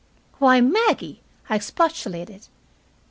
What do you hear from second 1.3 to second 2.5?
I expostulated.